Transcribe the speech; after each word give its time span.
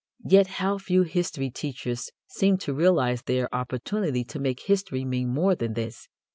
Yet 0.27 0.47
how 0.57 0.79
few 0.79 1.03
history 1.03 1.51
teachers 1.51 2.09
seem 2.27 2.57
to 2.65 2.73
realize 2.73 3.21
their 3.21 3.53
opportunity 3.53 4.23
to 4.23 4.39
make 4.39 4.61
history 4.61 5.05
mean 5.05 5.29
more 5.29 5.53
than 5.53 5.73
this. 5.73 6.07